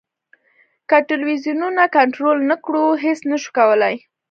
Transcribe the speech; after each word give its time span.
که 0.89 0.97
ټلویزیونونه 1.09 1.83
کنټرول 1.97 2.37
نه 2.49 2.55
کړو 2.63 2.85
هېڅ 3.03 3.19
نه 3.31 3.37
شو 3.41 3.49
کولای. 3.59 3.95